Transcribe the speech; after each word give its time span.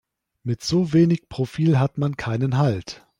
Mit 0.41 0.63
so 0.63 0.93
wenig 0.93 1.29
Profil 1.29 1.77
hat 1.77 1.99
man 1.99 2.17
keinen 2.17 2.57
Halt. 2.57 3.05